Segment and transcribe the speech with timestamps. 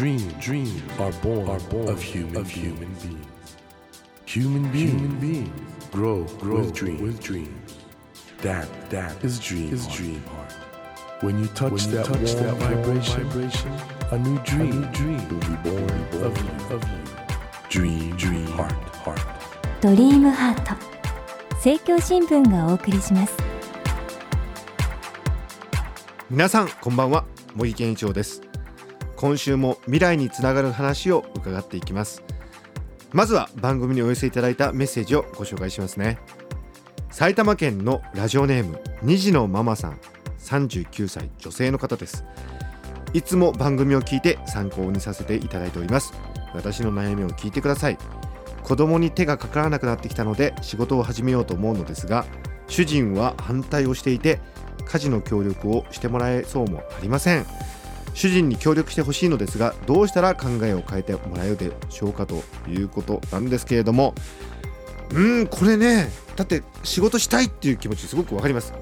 [0.00, 3.26] Dream, dreams are born, are born of human, of human beings.
[4.24, 5.50] Human beings, human beings
[5.92, 7.76] grow, grow with, dream, with dreams.
[8.38, 10.54] That, that is dream, is dream heart.
[11.20, 13.72] When you touch when you that, touch warm, that vibration, vibration,
[14.10, 16.98] a new dream, a new dream will be born, born of you, of you.
[17.68, 18.72] Dream, dream heart,
[19.04, 19.20] heart.
[19.82, 20.74] ドリームハート
[21.56, 23.36] 政教新聞がお送りします
[26.30, 28.49] 皆さんこんばんは茂木健一郎です
[29.20, 32.22] 今週も未来につながる話を伺っていきます。
[33.12, 36.18] まずは番組にお寄せいただいたメッセージをご紹介しますね。
[37.10, 40.00] 埼玉県のラジオネーム2児のママさん
[40.38, 42.24] 39歳女性の方です。
[43.12, 46.14] いつも番組を聞いて参考にさせていただいております。
[46.54, 47.98] 私の悩みを聞いてください。
[48.62, 52.24] 子供に手がかからなくなってきたので仕事を始めようと思うのですが
[52.68, 54.40] 主人は反対をしていて
[54.86, 57.44] 家事の協力をしてもらえそうもありません。
[58.14, 64.14] 主人に協力してほしいのですがどうしたら考えを変えてもらえるでしょうかということなんですけれども。
[65.12, 68.72] うんこれねだって仕事したいっていう気持ちすごくわかります。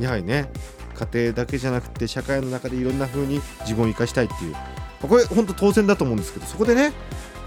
[0.00, 0.50] やはりね
[0.94, 4.54] 家庭だけじゃなくて社会の中でいろんな風に自分を生かしたいっていう。
[5.06, 6.92] これ本当当然だと思うんですけどそこでねやっ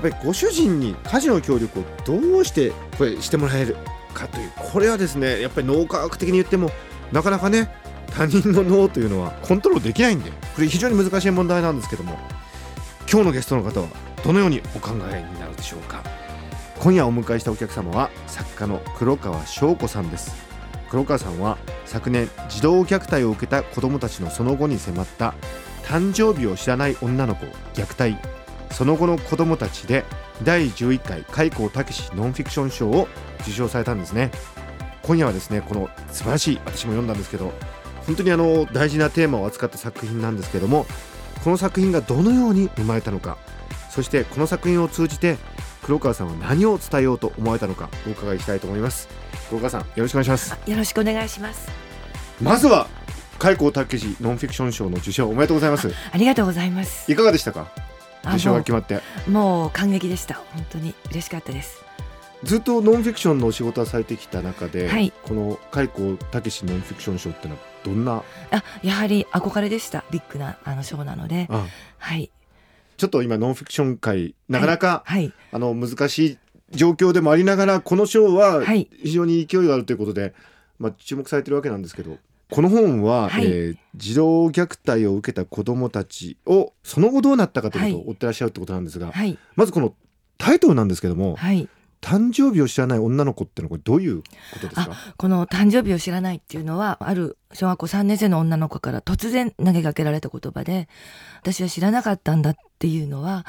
[0.02, 3.76] ぱりご主人に家事の協力をどうしてこれしてもらえる
[4.14, 6.72] かというこれはですねやっぱり脳科学的に言っても
[7.12, 7.74] なかなかね
[8.20, 12.18] 他人の脳というのはコントロールできないんでこれ非常に難しい問題なんですけども
[13.10, 13.88] 今日のゲストの方は
[14.26, 16.04] どのようにお考えになるでしょうか。
[16.82, 20.36] 今夜お迎えしたお客様は作家の黒川翔子さんです。
[20.90, 25.34] 黒川さんは昨年児童虐待を受けた子どもたちのその後に迫った
[25.84, 28.22] 誕生日を知らない女の子虐待。
[28.74, 30.04] その後の子どもたちで
[30.44, 33.08] 第11回開口武史ノンフィクション賞を
[33.44, 34.30] 受賞されたんですね。
[35.04, 37.54] 今夜はですねこの素晴らしい私も読んだんですけど
[38.06, 40.86] 本当にあの大事なテーマを扱った作品なんですけども
[41.44, 43.38] この作品がどのように生まれたのか
[43.90, 45.38] そしてこの作品を通じて
[45.84, 49.08] 黒川さんは何を伝えようと思われたのかお伺いしたいと思います。
[49.50, 50.56] 黒川さんよろしくお願いします。
[50.70, 51.68] よろしくお願いします。
[52.42, 52.88] まずは
[53.40, 55.92] 開口武史ノンフィクション賞の受賞おめでとうございます。
[56.12, 57.12] ありがとうございます。
[57.12, 57.72] いかがでしたか？
[58.28, 59.00] 受賞が決まって。
[59.28, 60.36] もう感激でした。
[60.36, 61.84] 本当に嬉しかったです。
[62.44, 68.24] ずっとノンフィクションのお仕事をされてきた中で、はい、この開口武史ノンフィクション賞ってのはどんな？
[68.52, 70.04] あやはり憧れでした。
[70.12, 71.48] ビッグなあの賞なので。
[71.50, 71.66] あ
[71.98, 72.32] はい。
[72.98, 75.32] ちょっと今ノンフィクション界なかなか、はい。
[75.52, 76.38] あの難しい
[76.72, 78.90] 状況でもありながらこの賞ははい。
[79.04, 80.34] 非常に勢いがあるということで、
[80.80, 82.18] まあ、注目されてるわけなんですけど
[82.52, 83.46] この本は、はい。
[83.46, 89.38] えー児童虐待を受けた子どもたちをその後どうなったかということを追ってらっしゃるってことなんですが、はい。
[89.56, 89.94] まずこの
[90.38, 91.68] タイトルなんですけどもはい
[92.02, 94.92] 「誕生日を知らない女の子」ってのはこれどういうことですか？
[95.18, 100.88] この誕生日を知らないっていうのはある小学校3年生の女の子から突然投げかけられた言葉で
[101.42, 103.46] 私は知らなかったんだっていうのは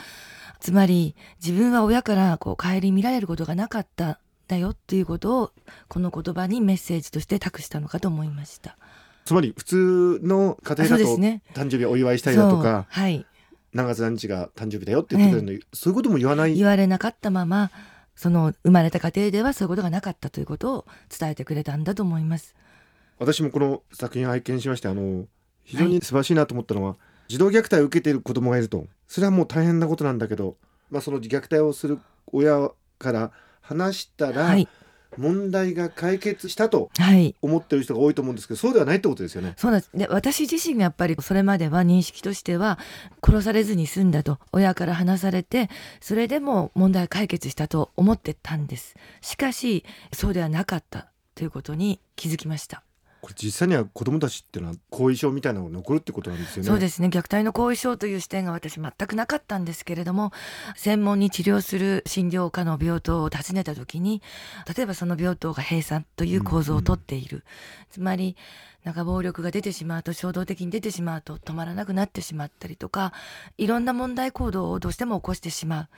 [0.61, 4.17] つまり自分は親からこう顧みられることがなかったん
[4.49, 5.53] だよっていうことを
[5.89, 8.77] この言葉にメッセージとして託したのかと思いました。
[9.25, 11.43] つまり普通の家庭だとね。
[11.55, 13.25] 誕生日をお祝いしたりだとかはい。
[13.73, 16.57] 何月何日が誕生日だよって言ってくれるのに、そういうことも言わない？
[16.57, 17.71] 言われなかったまま
[18.21, 22.55] その生まれた家庭ではそういうことがなかったということを伝えてくれたんだと思います。
[23.19, 25.25] 私もこの作品拝見しましてあの
[25.65, 26.97] 非常に素晴らしいなと思ったのは、
[27.29, 28.85] 児童虐待を受けている子供がいると。
[29.09, 30.59] それはもう大変なことなんだけど、
[30.91, 33.33] まあ、その虐待をする親から
[33.63, 34.69] 話したら、はい
[35.17, 37.35] 問題が解決したとはい。
[37.43, 39.55] 思ってる人が多いと思うんですけどそうではないってことですよね。
[39.57, 39.91] そうなんです。
[39.95, 42.79] で私自身がやっぱりそれまでは認識としては
[43.25, 48.95] 殺されずに済んだと親から話されてそれでも問題解決したと思ってたんです。
[49.21, 52.83] しかしそうではなかったということに気づきました、
[53.21, 56.69] これ実際には子供たちっていうのは後遺症みたいなのが残るってことなんですよね。
[56.69, 60.33] そうですね虐待の後遺症という視点が私全くなかったんですけれども
[60.75, 64.23] 専門に治療する診療科の病棟を訪ねた時に
[64.75, 67.45] 例えばその病棟が閉鎖という構造をとっている、
[67.91, 68.37] つまり
[68.85, 73.13] なんか暴力が出てしまうと衝動的に出てしまうと止まらなくなってしまったりとか
[73.59, 75.89] いろんな問題行動をどうしても起こしてしまう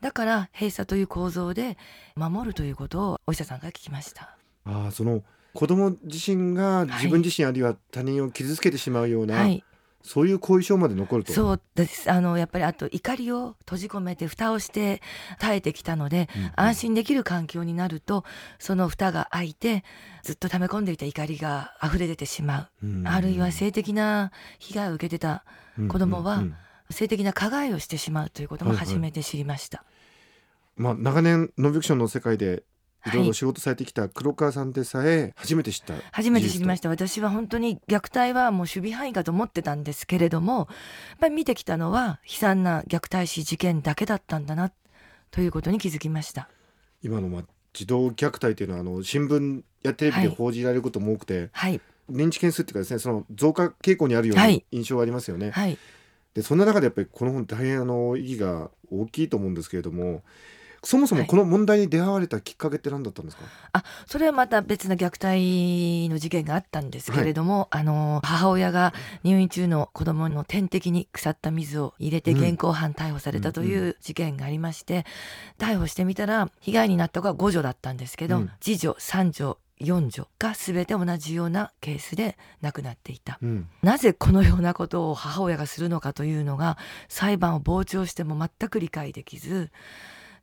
[0.00, 1.78] だから閉鎖という構造で
[2.16, 4.36] 守るということをお医者さんから聞きました。
[4.66, 5.22] ああその
[5.54, 9.64] 子供自身が自分自身あるいは他人を傷つけてしまうような、はい。
[10.02, 11.32] そういう後遺症まで残ると。
[11.32, 12.10] そうです。
[12.10, 15.00] あのやっぱりあと怒りを閉じ込めて蓋をして
[15.38, 16.52] 耐えてきたので、うんうん。
[16.56, 18.24] 安心できる環境になると
[18.58, 19.82] その蓋が開いて
[20.22, 25.44] ずっと溜め込んでいた怒りが溢れ出てしまう、うんあるいは性的な被害を受けてた
[25.88, 26.46] 子供はうんうん。
[26.48, 26.54] うん
[26.90, 29.84] 性的な加害をしてしまうということも初めて知りました。
[30.76, 32.62] まあ、長年ノンフィクションの世界で
[33.12, 33.16] い。
[33.16, 40.66] ろいろ仕事されてきた黒川さんでさえ初めて知った初めて知りましした私は本当に虐待はもう守備範囲かと思ってたんですけれどもやっ
[41.20, 44.72] ぱり見てきたのは悲惨な虐待死事件だけだったんだな
[45.30, 46.48] ということに気づきました。
[47.02, 51.80] 今のまあ児童虐待というのはあの新聞やテレビで報じられることも多くて、はい。
[52.10, 54.64] 認知件数っていうかですねその増加傾向にあるようはない。
[54.70, 55.50] 印象がありますよね。
[55.50, 55.76] はい。
[56.34, 60.22] でそんな中でやっぱりこの本大変あの意義が大きいと思うんですけれども
[60.84, 61.28] そもそもはい。
[61.28, 75.04] この問題に出会われたきっかけって何だったんですか、あそれはまた別な虐待の事件があったんですけれども、あの母親が入院中の子供の点滴に腐った水を入れてうん現行犯逮捕されたとうんいう事件がありまして、
[75.58, 78.50] 逮捕してみたら被害になった子は5女だったんですけど、うん。
[78.60, 83.38] 次女三女四女が全て同じようなケースで亡くなっていた。
[83.42, 83.68] うん。
[83.82, 86.78] なぜこのようなことを母親がするのかというのが
[87.08, 89.70] 裁判を傍聴しても全く理解できず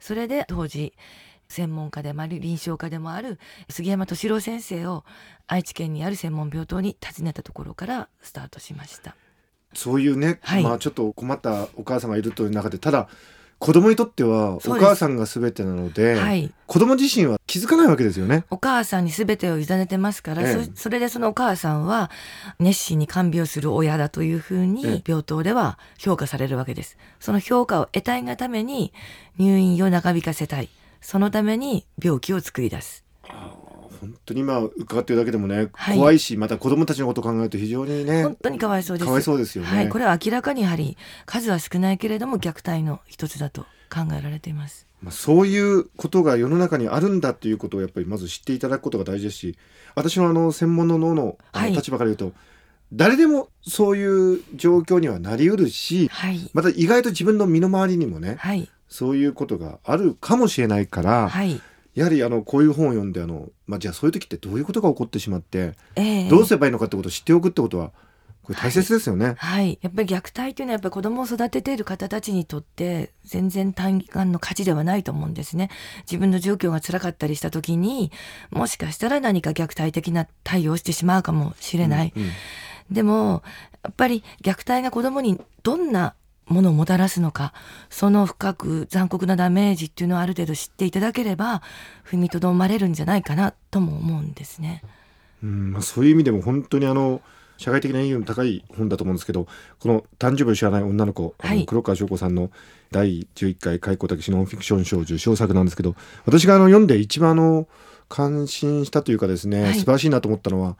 [0.01, 0.93] それで当時
[1.47, 3.39] 専門家でもあり臨床家でもある
[3.69, 5.05] 杉山敏郎先生を
[5.47, 9.15] 愛知県にある専門病棟に訪ねたところからスタートしました。
[9.73, 13.07] そういうね、はいまあちょっと困ったお母さんがいるという中でただ
[13.61, 18.45] 子供にとってはお母さんが全てなのではい子供自身は気づかないわけですよね。
[18.49, 22.09] お母さんに全てを委ねてますから、ええそそれでそのお母さんは
[22.59, 26.97] 熱心に看病する親だというふうええに病棟では評価されるわけです。
[27.19, 28.93] その評価を得たいがために
[29.37, 30.69] 入院を長引かせたい。
[30.99, 33.05] そのために病気を作り出す。
[34.01, 39.05] 本当に今伺ってるだけでもね、はい怖いしまた子供たちのことを考えると非常にね本当にかわいそうです。
[39.05, 39.69] かわいそうですよね。
[39.69, 44.87] はい、これは明らかにやはり数は少ないけれども虐待の一つだと考えられています。
[45.03, 49.57] まあ、そういうことが世の中にあるんだっていうことをやっぱりまず知っていただくことが大事ですし
[49.95, 51.37] 私のあの専門の脳の
[51.69, 52.33] 立場から言うと、
[52.93, 56.49] 誰でもそういう状況にはなりうるしはい。
[56.53, 58.69] また意外と自分の身の回りにもねはい。
[58.89, 61.61] そういうことがあるかもしれないから、はい。
[61.95, 67.91] やはりあのこういう本を読んであの、まあ、じゃあそういう時ってどういうことが起こってしまって、ええどうすればいいのかってことを知っておくってことは
[68.43, 69.35] これ大切ですよね。
[69.37, 69.77] はい。
[69.81, 75.69] やっぱり虐待というのはやっぱり子供を育てている方たちにとって全然単眼の価値ではないと思うんですね。
[76.03, 78.11] 自分の状況が辛かったりした時に
[78.49, 82.13] もしかしたら何か虐待的な対応をしてしまうかもしれない。
[82.15, 82.23] うん
[82.91, 83.41] でも
[83.83, 86.13] やっぱり虐待が子供にどんな
[86.51, 87.53] ものをもたらすのか
[87.89, 91.61] その深く残酷なダメージっていうのをある程度知っていただければ
[92.05, 94.83] 踏みとどまれるんじゃないかなとも思うんですね。
[95.43, 97.21] うんまあ、そういう意味でも本当にあの
[97.57, 99.47] 社会的な意義の高い本だと思うんですけど
[99.79, 102.49] この「誕生日を知らない女の子」あのはい黒川翔子さんの
[102.91, 105.95] 第11回開口武史ノンフィクション賞受賞作なんですけど
[106.25, 107.67] 私があの読んで一番あの
[108.09, 110.75] 感心したというかですね、はい素晴らしいなと思ったのは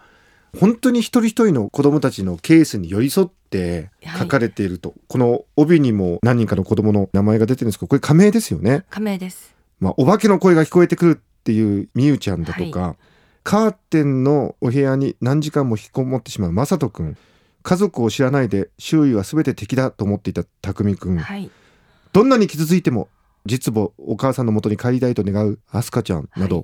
[0.59, 3.89] 本当に一人一人の子供たちのケースに寄り添って
[4.19, 8.83] 書かれていると、この帯にも何人かの子供の名前が出てるんですけどこれ仮名ですよね。
[8.89, 9.56] 加盟です。
[9.80, 12.95] まあ、お化けの声が聞こえてくるっていうみゆちゃんだとか、
[13.44, 17.18] カーテンのお部屋に何時間も引きこもってしまうまさとくん
[17.63, 21.50] 家族を知らないで周囲は全て敵だと思っていたたくみくん、はい。
[22.13, 23.09] どんなに傷ついても
[23.45, 26.63] 実母お母さんの元に帰りたいと願うアスカちゃんなど、、は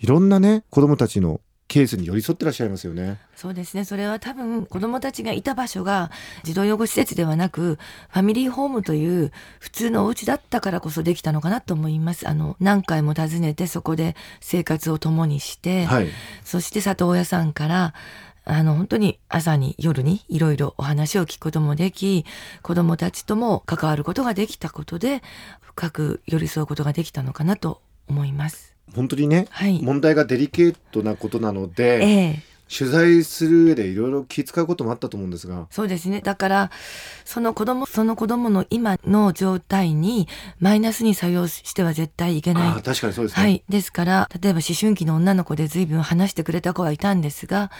[0.00, 3.18] いろんなね子供たちのケースに寄り添ってらっしゃいますよね。
[3.36, 3.84] そうですね。
[3.84, 6.10] それは多分子供たちがいた場所が
[6.42, 7.78] 児童養護施設ではなく、
[8.08, 9.30] ファミリーホームという
[9.60, 12.26] 普通のお家だったからこそできたのかなと思います。
[12.26, 16.08] あの、何回も訪ねてそこで生活を共にして、はい、
[16.42, 17.94] そして里親さんから、
[18.46, 22.24] あの、本当に朝に夜にいろいろお話を聞くこともでき、
[22.62, 25.22] 子供たちとも関わることができたことで、
[25.60, 28.77] 深く寄り添うことができたのかなと思います。
[28.94, 29.80] 本当にねはい。
[29.82, 32.08] 問題がデリケートなことなので、え
[32.44, 36.20] え取材する上でいろいろ気遣うこともあったと思うんですがそうですね。
[36.20, 36.70] だから、
[37.24, 40.28] その子供、その子供の今の状態に
[40.60, 42.82] マイナスに作用しては絶対いけない。
[42.82, 43.42] 確かにそうですね。
[43.42, 43.64] はい。
[43.68, 47.70] ですから、例えば思春期の女の子で随分話してくれた子はいたんですが、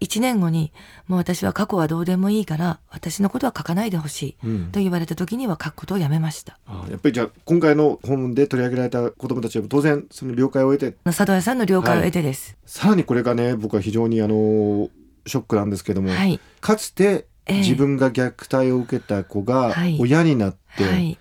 [0.00, 0.72] 1年後に、
[1.06, 4.36] もう私は過去はどうでもいいから、私のことは書かないでほしい。
[4.44, 6.58] うんと言われた時には書くことをやめました。
[6.66, 12.56] ああやっぱりじゃあ今回の本で取り上げられた子どもたちは当然その了解を得て佐藤屋さんの了解を得てです。
[12.66, 14.88] さらにこれがね僕は非常にあの
[15.26, 16.38] ショックなんですけども、はい。
[16.60, 21.18] かつてええ自分が虐待を受けた子がはい親になって、はい。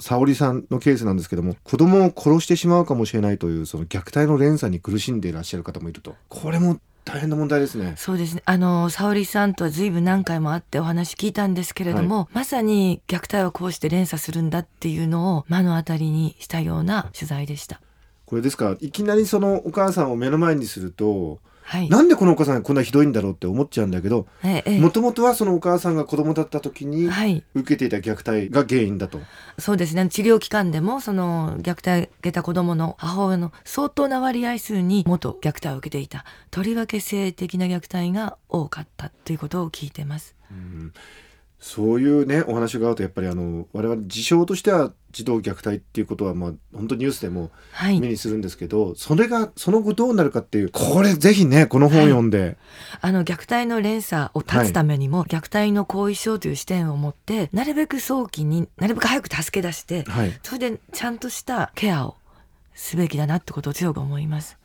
[0.00, 7.94] 沙織さんのケースなんですけども子供を殺してしまうかもしれないというその虐待の連鎖に苦しんでいらっしゃる方もいるとこれも大変な問題ですね。
[7.96, 8.42] そうですね。
[8.44, 17.80] あの、沙織さんとは随分何回も会ってお話聞いたんですけれども、まさに虐待はこうして連鎖するんだっていうのを目の当たりにしたような取材でした。
[18.26, 18.66] これですか？
[18.66, 21.40] らいきなりそのお母さんを目の前にすると
[21.70, 21.88] はい。
[21.88, 24.26] なんでこのお母さんがこんなひどいんだろうって思っちゃうんだけど
[24.80, 27.44] もともとはそのお母さんが子供だった時にはい。
[27.54, 29.20] 受けていた虐待が原因だと。
[29.56, 30.08] そうですね。
[30.08, 36.24] 治療機関でもその虐待を受けた子どもの母親の相当な割合数に元虐待を受けていた。
[36.50, 40.34] とりわけ性的な虐待が多かったということを聞いてます。
[40.50, 40.92] うん
[41.60, 48.00] そういうねお話があるとやっぱりあの我々事象としては児童虐待っていうことはまあ本当ニュースでもはい。
[48.00, 52.56] 目にするんですけど、それがその後どうなるかっていうこれぜひねこの本読んで、
[53.00, 62.16] あの虐待の連鎖を断つためにも、虐待の後遺症という視点を持ってなるべく早期になるべく早く助け出してはい、それでちゃんとしたケアを
[62.74, 64.56] すべきだなってことを強く思います。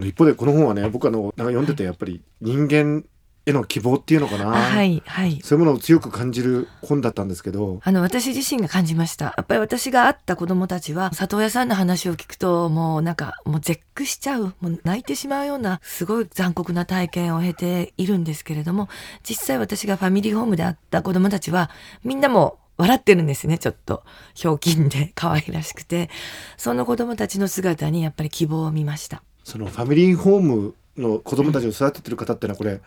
[0.00, 3.04] 一方でこの本はね僕あのなんか読んでてやっぱり人間
[3.46, 5.40] への希望っていうのかな、あはいはい。
[5.42, 9.34] そういうものを強く感じる本だったんですけどあの私自身が感じました。
[9.36, 18.88] やっぱり私が会った子供たちは里親さんの話を聞くともうなんかもう絶句しちゃう、もう泣いてしまうようなすごい残酷な体験を経ているんですけれども、
[19.22, 21.70] 実際私がファミリーホームで会った子供たちは
[22.02, 24.02] みんなも笑ってるんですね、ちょっと。
[24.34, 26.10] ひょうきんで可愛らしくて。
[26.56, 29.22] その子供たちの姿にやっぱり希望を見ました。
[29.44, 32.80] そのファミリーホームの子供たちを育ててる方ってのはこれ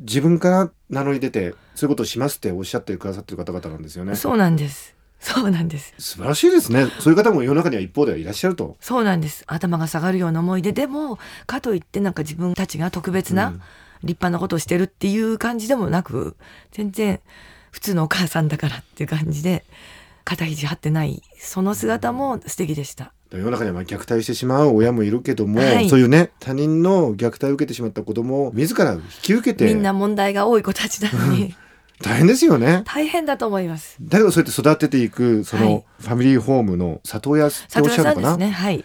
[0.00, 4.94] 自分から名乗り出てそういうことをしますっておっしゃってくださってる方々なんですよね素そうなんです。
[5.18, 5.94] そうなんです。
[6.18, 9.44] 晴らしいですねそういう方も世の中には一方ではいらっしゃるとそうなんです。
[9.46, 13.62] 頭が下がるような思いで、でも、かといってなんか自分たちが特別な、うん
[14.02, 16.36] 立派なことをしてるっていう感じでもなく、
[16.72, 17.20] 全然
[17.70, 19.64] 普通のお母さんだからっていう感じで、
[20.24, 23.12] 肩肘張ってない、その姿も素敵でした。
[23.38, 31.54] 世の中にはまあ虐待してしまう親もいるけども、はいそういうね他人の虐待を受けてしまった子供を自ら引き受けてみんな問題が多い子たちなのに、
[32.02, 33.96] 大変ですよね大変だと思います。
[34.00, 38.50] だけどそうやって育てていくそはいのファミリーホームの里親っておっ里しゃるのかな、ね。
[38.50, 38.84] はい。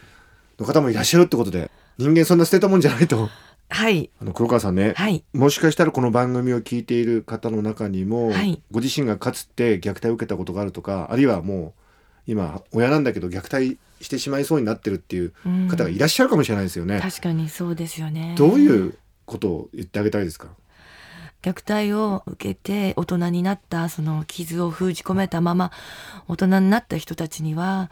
[0.60, 3.29] の方もいらっしゃるってことで人間そんな捨てたもんじゃないと
[3.70, 4.10] はい。
[4.22, 5.24] あの黒川さんね、はい。
[5.34, 11.74] もしかしたらこの番組を聞いている方の中にも、はいご自身がかつて虐待を受けたことがあるとかあるいはもう
[12.27, 17.00] 今親なんだけど虐待してしまいそうになってるっていううん方がいらっしゃるかもしれないですよね。
[17.00, 18.36] 確かにそうですよね。
[18.38, 20.50] どういうことを言ってあげたいですか？
[21.41, 25.72] 虐待を受けて大人になったその傷を封じ込めたまま
[26.27, 27.89] 大人になった人たちには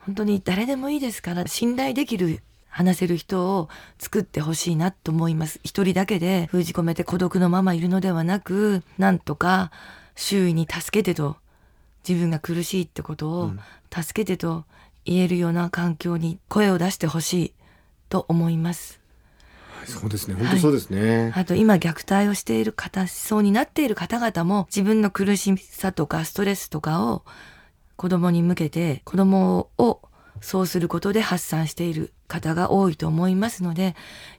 [0.00, 3.68] 本当に誰でもいいですから信頼できる話せる人を
[3.98, 9.70] 作ってほしいなと思います一人だけで封じ込めて孤独のままいるのではなくなんとか
[10.16, 11.36] 周囲に助けてと
[12.06, 13.60] 自分が苦しいってことをうん
[13.94, 14.64] 助けてと
[15.04, 17.54] 言えるような環境に声を出してほしい
[18.08, 19.00] と思います
[19.78, 27.24] はいそうですね本当そうですね、あと今虐待をしている方、しそうになっている方々も自分の苦しさとかストレスとかを
[27.96, 30.00] 子供に向けて子供を
[30.42, 33.94] そうすることで発散している方が多いと思いますので、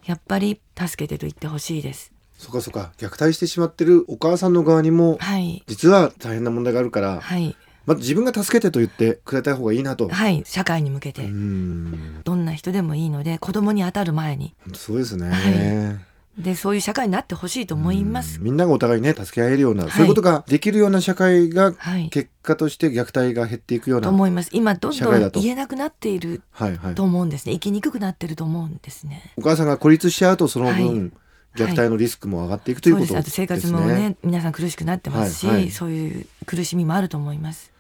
[0.06, 2.12] やっぱり助けてと言ってほしいです。
[2.38, 5.64] そっかそっか虐待してしまってるお母さんの側にもはい。
[5.68, 7.56] 実は大変な問題があるから、はい。
[7.86, 10.08] まあ、自分が助けてと言ってくれた方がいいなと。
[10.08, 10.44] はい。
[10.46, 11.28] 社会に向けてう。
[11.28, 14.56] んどんな人でもいいので、子供に当たる前に。
[14.74, 16.00] そうですね、は
[16.38, 18.46] で、そういう社会になってほしいと思いますうん。
[18.46, 22.10] みんながお互いね助け合えるような、はいそういうことができるような社会がはい。
[22.10, 24.50] 結果として虐待が減っていくような、と思います。
[24.54, 27.54] 今、どんどん言えなくなっているはいはいと思うんですね。
[27.54, 29.34] 生きにくくなってると思うんですね。
[29.38, 31.12] お母さんが孤立しちゃうとその分、はい
[31.56, 33.40] 虐待のリスクも上がっていくということそうです。
[33.40, 33.44] ね。
[33.44, 37.73] あと生活もね、皆さん苦しくなってますし、はいはいそういう苦しみもあると思います。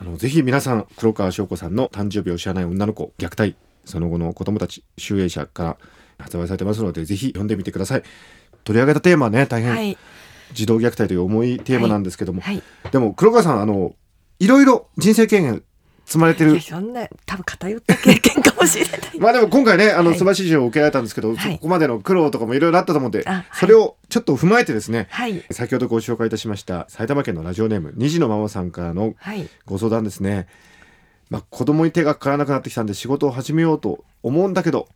[0.00, 3.54] あのぜひ皆さん黒川翔子さんの誕生日を知らない女の子虐待
[3.84, 5.76] その後の子供たち集英社から
[6.18, 8.02] 発売されてますのでぜひ読んでみてください
[8.64, 9.96] 取り上げたテーマはね大変、はい。
[10.52, 12.62] 児童虐待という重いテーマなんですけども、はい。
[12.90, 13.94] でも黒川さんあの
[14.38, 15.62] いろいろ人生経験
[16.10, 19.00] 積まれてるそんな、多分偏った経験かもしれない。
[19.20, 25.44] まあでも今回ねあのはい素晴らしい賞を受けられたんですけど、はいそこまでの苦労とかもいろいろあったと思うんで、それをちょっと踏まえてですねはい。
[25.52, 29.48] 先ほどご紹介いたしました埼玉県のラジオネーム虹のママさんからのはい。
[29.66, 30.48] ご相談ですね。
[31.30, 34.88] まあ、子供に手がかからなくなってきたんで仕事を始めようと思うんだけど、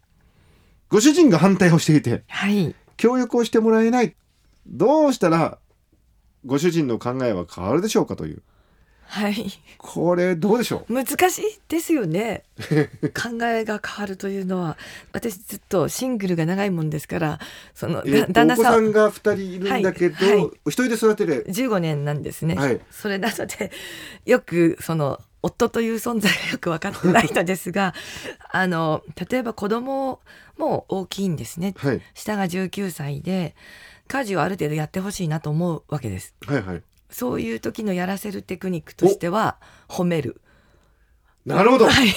[0.88, 2.74] ご主人が反対をしていて、はい。
[2.96, 4.16] 協力をしてもらえない。
[4.66, 5.58] どうしたら、
[6.44, 8.42] ご主人の考えは変わるでしょうかという。
[9.06, 9.46] はい。
[9.78, 10.92] これ、どうでしょう？
[10.92, 12.44] 難しいですよね。
[13.14, 14.76] 考えが変わるというのは、
[15.12, 17.38] 私ずっとシングルが長いもんですから、
[17.74, 22.54] その、旦那さん、が2人いるんだけど、はいはい一人で育てる？15年なんですね。
[22.54, 23.70] はいそれなので、
[24.24, 27.94] よく、その、夫という存在がよく分かってないのですが、
[28.50, 30.20] あの、例えば子供
[30.56, 31.74] も大きいんですね。
[31.76, 32.00] はい。
[32.14, 33.54] 下が19歳で、
[34.08, 36.34] 家事をある程度やってほしいなと思うわけです。
[36.46, 36.82] はいはい。
[37.10, 39.56] そういう時のやらせるテクニックとしては、
[39.88, 40.40] 褒める。
[41.46, 41.86] なるほど。
[41.88, 42.08] はい。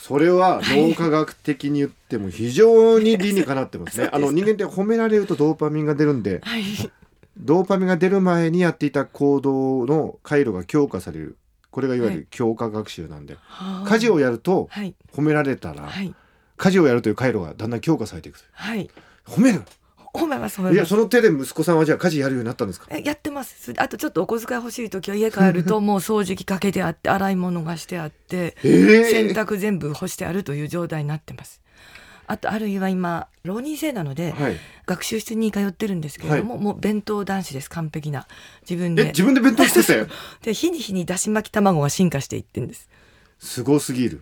[0.00, 4.08] それは脳科学的に言っても非常に理にかなってますね。
[4.12, 6.62] あの人間って褒められるとドーパミンが出るんで、はい
[7.38, 11.38] ドーパミンが出る前にやっていた行動の回路が強化される。
[11.70, 13.36] これがいわゆる強化学習なんで、
[13.86, 16.14] 家事をやるとはい褒められたら、はい
[16.56, 18.38] 家事をやるという回路がだんだん強化されていく。
[18.52, 18.90] はい
[19.24, 19.62] 褒める。
[20.14, 22.86] 褒めますいやその手で息子さんはじゃあ家事やるようになったんですか？
[22.90, 31.62] えやってますあとちょっとお小遣い欲しい時は家帰るともう掃除機かけてあって洗い物がしてあってえ洗濯全部干してあるという状態になってます
[32.26, 34.56] あとあるいは今浪人生なので、はい。
[34.86, 38.26] 学習室に通ってるんですけれども、もう弁当男子です完璧な
[38.62, 40.06] 自分でえ自分で弁当作ったよ。
[40.42, 42.88] で日に日にだし巻き卵が進化していってんです、
[43.38, 44.20] すごすぎる。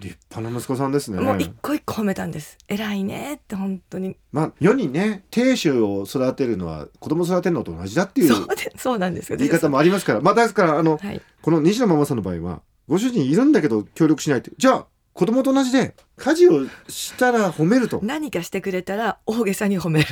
[0.00, 1.20] 立派な息子さんですね。
[1.20, 2.58] もう一個一個褒めたんです。
[2.68, 4.16] 偉いねって本当に。
[4.32, 9.38] まあ世にね亭主を育てるのは子供を育てるのと同じだっていうそうでそうなんですよ。
[9.38, 10.20] 言い方もありますから。
[10.20, 11.20] まあですからあの、はい。
[11.42, 14.50] この西野ママさんの場合はご主人いるんだけど協力しないって。
[14.56, 14.86] じゃあ
[15.18, 17.98] 子供と同じで家事をしたら褒めると。
[18.04, 20.06] 何かしてくれたら大げさに褒める。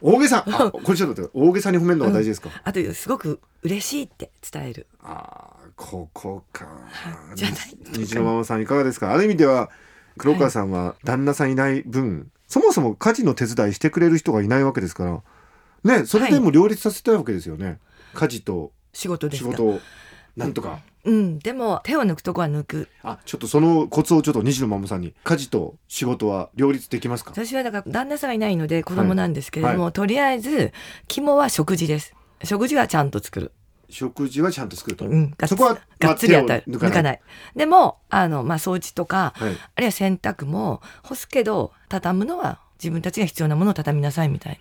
[0.00, 0.44] 大げさ。
[0.48, 4.86] あこれちょっと大げさに褒めるのが大事ですか、あとすごく嬉しいって伝える。
[5.02, 6.64] ああここか。
[6.64, 6.70] は
[7.34, 7.58] いじゃない。
[7.98, 9.12] 西野ママさんいかがですか？
[9.12, 9.70] ある意味では
[10.18, 15.22] 黒川さんは旦那さんいない分、そもそも家事の手伝いしてくれる人がいないわけですから。
[15.98, 17.78] ねそれでも両立させたいわけですよね、
[18.14, 19.50] 家事と仕事ですか？
[19.50, 19.80] 仕事を
[20.36, 20.80] なんとか。
[21.04, 21.38] うん。
[21.40, 22.88] でも手を抜くとこは抜く。
[23.02, 25.14] あちょっとそのコツをちょっと西野ママさんに。
[25.24, 27.32] 家事と仕事は両立できますか？
[27.32, 30.72] 私はだから旦那さんがいないので子供なんですけれども、とりあえず
[31.08, 32.14] 肝は食事です。
[32.44, 33.52] 食事はちゃんと作る、
[33.92, 37.20] 食事はちゃんと作ると、うん、そこはがっつりやったらまあ手を抜かない。
[37.54, 39.52] でもあの、まあ、掃除とか、はい。
[39.52, 44.58] あるいは洗濯も干すけど畳むのは自分たちが必要なものを畳みなさいみたい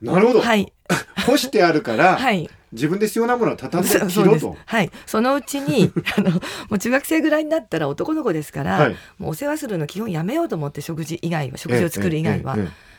[0.00, 0.20] な。
[0.20, 0.72] るほど、なはい。
[1.26, 2.48] 干してあるから、はい。
[2.70, 4.40] 自分で必要なものは畳んでそうそうです。
[4.40, 4.90] 切ろうとはい。
[5.06, 8.96] そのうちに あのもう中学生ぐらいになったら男の子ですから、はい。
[9.18, 12.93] もうお世話するの基本やめようと思って食事以外は食事を作る以外は、えええええ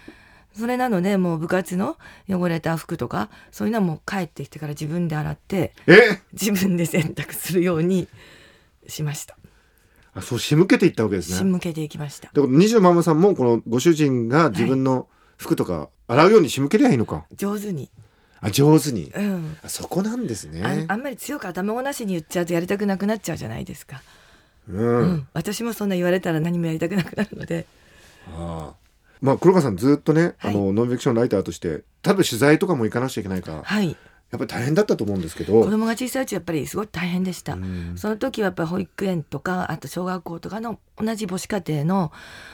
[0.57, 1.97] それなのでもう部活の
[2.29, 5.93] 汚れた服とかそういうのはもう帰ってきてから自分で洗ってえ？
[5.93, 8.07] え自分で洗濯するように
[8.87, 9.37] しました。
[10.13, 11.37] あそう仕向けていったわけですね。
[11.37, 12.29] 仕向けていきました。
[12.33, 15.07] だから西野ママさんもこのご主人が自分の
[15.37, 17.89] 服とか洗うように仕向けりゃいいのか、上手に、
[18.39, 19.11] あ上手に。
[19.13, 19.57] うん。
[19.61, 20.85] あそこなんですね。
[20.87, 24.01] ああんまり強く頭ごなしに言っちゃうとやりたくなくなっちゃうじゃないですか、
[24.69, 25.27] うん、うん。
[25.33, 27.65] 私もそんな言われたら何もやりたくなくなるので。
[28.29, 28.84] ああ
[29.25, 30.51] まあ黒川さんずっとね、はい。
[30.51, 33.89] あのノンフィクションライターとして多分取材とかも行かなくちゃいけないからはい。
[34.31, 37.93] やっぱり大変だったと思うんですけ子ど供が小さいうちやっぱりすごい大変でした、うん。
[37.95, 42.11] その時はやっぱり保育園とかあと小学校とかの同じ母子家庭の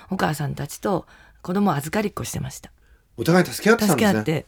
[0.10, 1.06] お母さんたちと
[1.42, 2.72] 子供を預かりっこしてました。
[3.18, 4.20] お互い助け合ってたんですね。
[4.20, 4.46] 助け合って。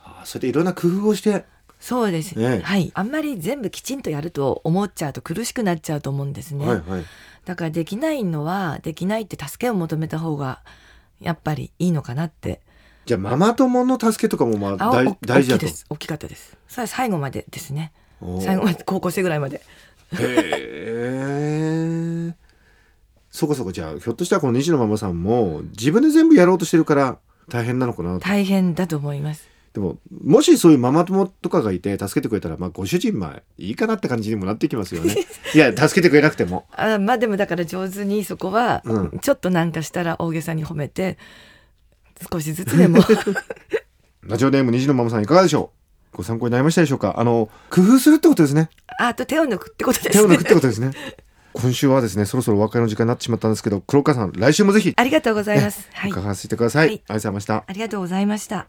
[0.00, 1.44] ああそれでいろんな工夫をして。
[1.80, 2.90] そうです、ねはい。
[2.94, 7.04] あんまり全部きちんとやると思っちゃうと苦しくなっちゃうと思うんですね、はいはい。
[7.44, 10.60] だからできないのはできないって助けを求めた方が
[11.24, 12.60] やっぱりいいのかなって。
[13.06, 15.66] じゃあママ友の助けとかもまあ大お大事だと。
[15.66, 15.86] 大きいです。
[15.90, 16.56] 大きかったです。
[16.68, 17.92] それは最後までですね。
[18.40, 19.62] 最後まで高校生ぐらいまで。
[20.12, 20.20] へ
[22.30, 22.34] え
[23.30, 28.20] そこそこじゃあひょっとしたらこの西野ママさんも自分で全部やろうとしてるから大変なのかなと。
[28.20, 35.16] 大変だと思いますでももしそういうママ友とかがいて助けてくれたらまあご主人まあいいかなって感じにもなってきますよね。
[35.52, 36.66] いや助けてくれなくても。
[36.72, 39.18] あまあでもだから上手にそこはうん。
[39.20, 41.18] ちょっとなんかしたら大げさに褒めて
[42.32, 43.00] 少しずつでも。
[44.22, 45.72] ラジオネーム西野ママさんいかがでしょ
[46.12, 46.16] う？
[46.18, 47.16] ご参考になりましたでしょうか？
[47.18, 48.70] あの工夫するってことですね。
[49.00, 50.92] ああと手を抜くってことです手を抜くってねことですね。
[51.52, 55.88] 今週はですねそろそろお別れの時間になってしまったんですけど黒川さん来週もぜひありがとうございます。
[55.92, 56.10] はい。
[56.10, 56.96] 伺わせてください、はい。
[56.96, 57.64] ありがとうございました。
[57.66, 58.66] ありがとうございました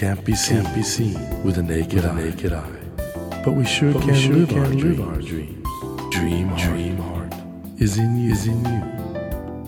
[0.00, 1.12] can't be seen, can't be seen
[1.44, 2.14] with a naked, eye.
[2.14, 2.64] naked eye.
[3.44, 5.00] But we sure But we can, sure live, can our live dreams.
[5.00, 5.66] our dreams.
[6.10, 7.34] Dream, dream heart
[7.76, 8.80] is in you, is in you,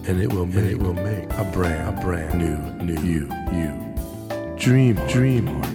[0.09, 3.73] and it will, make, it will make a brand, a brand new, new you, you.
[4.57, 5.69] Dream, dream heart.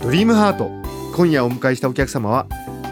[0.00, 0.70] ドリームハート
[1.16, 2.46] 今夜お迎えしたお客様は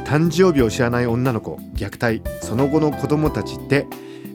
[0.05, 3.87] 誕生日を知らない女の子虐待その後の子供たちで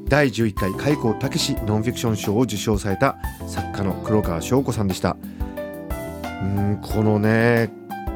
[0.10, 3.18] 第11回開口武史ノンフィクション賞を受賞された
[3.48, 5.16] 作家の黒川翔子さんでした。
[6.42, 7.72] うんこのね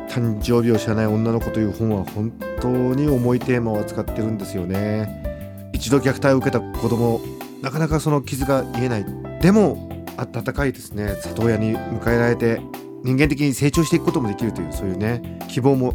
[0.10, 5.70] 誕生日を知らない女の子という本は本当に重いテーマを扱ってるんですよね。
[5.72, 7.22] 一度虐待を受けた子供
[7.62, 9.06] なかなかその傷が癒えない。
[9.40, 11.16] でも温かいですね。
[11.22, 12.60] 里親に迎えられて
[13.04, 15.94] 人間的に成長していくこともできるというそういうね希望も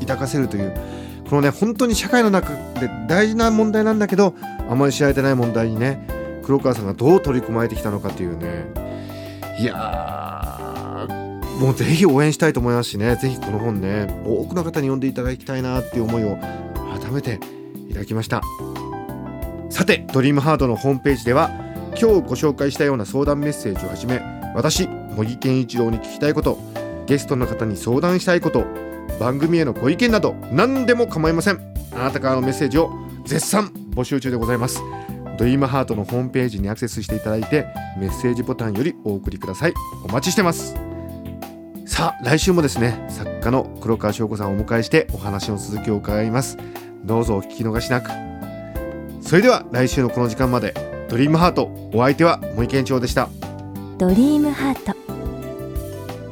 [0.00, 0.74] 抱かせるという。
[1.28, 4.34] このね本当に社会の中で大事な問題なんだけど
[4.68, 6.06] あまり知られてない問題にね
[6.42, 8.66] 黒川さんがどう取り組まれてきたのかというね。
[9.58, 13.16] いやーもうぜひ応援したいと思いますしね。
[13.16, 16.38] ぜひこの本ね多くの方に読んでいただきたいなっていう思いを
[17.00, 17.40] 改めて
[17.88, 18.40] いただきました。
[19.68, 21.50] さてドリームハートのホームページでは
[22.00, 24.20] 今日ご紹介したような相談メッセージをはじめ
[24.54, 26.58] 私茂木健一郎に聞きたいこと
[27.06, 28.64] ゲストの方に相談したいこと
[29.18, 31.60] 番組へのご意見など何でも構いません。
[31.92, 32.92] あなたからのメッセージを
[33.24, 34.82] 絶賛募集中でございます。
[35.38, 37.66] ドリームハートのホームページにアクセスしていただいて
[37.98, 39.74] メッセージボタンよりお送りください。
[40.04, 40.74] お待ちしてます。
[41.86, 46.58] さあ来週もですね作家の黒川翔子さんをお迎えしてお話の続きを伺います。
[47.04, 48.10] どうぞお聞き逃しなく。
[49.20, 50.74] それでは来週のこの時間まで
[51.08, 53.28] ドリームハートお相手は森健長でした。
[53.98, 54.96] ドリームハート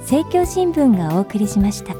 [0.01, 1.96] 政教新聞がお送りしました。